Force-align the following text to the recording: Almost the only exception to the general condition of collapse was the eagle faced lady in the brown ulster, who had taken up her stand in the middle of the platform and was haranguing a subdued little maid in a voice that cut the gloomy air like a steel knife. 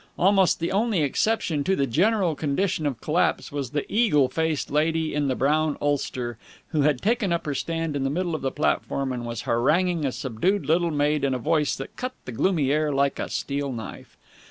Almost 0.17 0.59
the 0.59 0.71
only 0.71 1.03
exception 1.03 1.63
to 1.63 1.75
the 1.75 1.85
general 1.85 2.33
condition 2.33 2.87
of 2.87 3.01
collapse 3.01 3.51
was 3.51 3.69
the 3.69 3.85
eagle 3.87 4.29
faced 4.29 4.71
lady 4.71 5.13
in 5.13 5.27
the 5.27 5.35
brown 5.35 5.77
ulster, 5.79 6.39
who 6.69 6.81
had 6.81 7.03
taken 7.03 7.31
up 7.31 7.45
her 7.45 7.53
stand 7.53 7.95
in 7.95 8.03
the 8.03 8.09
middle 8.09 8.33
of 8.33 8.41
the 8.41 8.49
platform 8.49 9.13
and 9.13 9.27
was 9.27 9.41
haranguing 9.41 10.03
a 10.03 10.11
subdued 10.11 10.65
little 10.65 10.89
maid 10.89 11.23
in 11.23 11.35
a 11.35 11.37
voice 11.37 11.75
that 11.75 11.95
cut 11.97 12.13
the 12.25 12.31
gloomy 12.31 12.71
air 12.71 12.91
like 12.91 13.19
a 13.19 13.29
steel 13.29 13.71
knife. 13.71 14.17